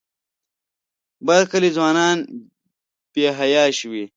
بر 1.25 1.41
کلي 1.51 1.69
ځوانان 1.77 2.17
بې 3.13 3.25
حیا 3.37 3.63
شوي. 3.79 4.03